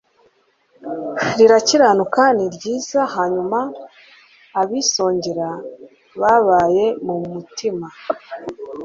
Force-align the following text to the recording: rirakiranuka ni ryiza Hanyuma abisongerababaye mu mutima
rirakiranuka 1.37 2.23
ni 2.37 2.45
ryiza 2.55 3.01
Hanyuma 3.15 3.59
abisongerababaye 4.61 6.85
mu 7.05 7.15
mutima 7.33 7.87